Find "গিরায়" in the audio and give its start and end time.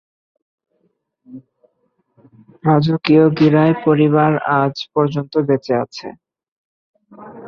3.37-3.75